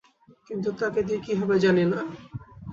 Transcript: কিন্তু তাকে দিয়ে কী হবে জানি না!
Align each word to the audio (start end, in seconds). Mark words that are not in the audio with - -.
কিন্তু 0.47 0.69
তাকে 0.79 0.99
দিয়ে 1.07 1.19
কী 1.25 1.33
হবে 1.39 1.55
জানি 1.63 1.83
না! 1.85 1.99